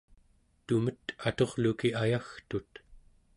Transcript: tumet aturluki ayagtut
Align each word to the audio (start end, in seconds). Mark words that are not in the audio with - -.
tumet 0.65 1.03
aturluki 1.27 1.89
ayagtut 2.01 2.71